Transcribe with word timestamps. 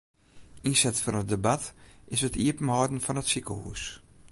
Ynset 0.69 0.97
fan 1.03 1.19
it 1.21 1.29
debat 1.31 1.63
is 2.13 2.21
it 2.27 2.35
iepenhâlden 2.43 3.03
fan 3.05 3.19
it 3.21 3.29
sikehûs. 3.31 3.83